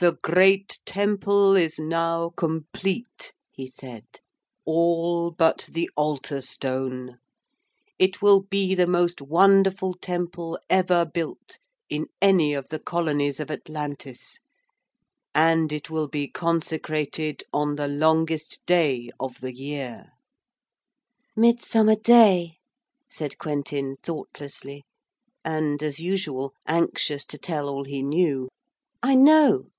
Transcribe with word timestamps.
'The 0.00 0.14
great 0.22 0.78
temple 0.86 1.56
is 1.56 1.76
now 1.80 2.28
complete,' 2.36 3.32
he 3.50 3.66
said, 3.66 4.04
'all 4.64 5.32
but 5.32 5.68
the 5.72 5.90
altar 5.96 6.40
stone. 6.40 7.18
It 7.98 8.22
will 8.22 8.42
be 8.42 8.76
the 8.76 8.86
most 8.86 9.20
wonderful 9.20 9.94
temple 9.94 10.56
ever 10.70 11.04
built 11.04 11.58
in 11.90 12.06
any 12.22 12.54
of 12.54 12.68
the 12.68 12.78
colonies 12.78 13.40
of 13.40 13.50
Atlantis. 13.50 14.38
And 15.34 15.72
it 15.72 15.90
will 15.90 16.06
be 16.06 16.28
consecrated 16.28 17.42
on 17.52 17.74
the 17.74 17.88
longest 17.88 18.64
day 18.66 19.10
of 19.18 19.40
the 19.40 19.52
year.' 19.52 20.12
'Midsummer 21.34 21.96
Day,' 21.96 22.58
said 23.10 23.36
Quentin 23.38 23.96
thoughtlessly 24.04 24.84
and, 25.44 25.82
as 25.82 25.98
usual, 25.98 26.54
anxious 26.68 27.24
to 27.24 27.36
tell 27.36 27.68
all 27.68 27.82
he 27.82 28.00
knew. 28.04 28.48
'I 29.02 29.14
know. 29.16 29.62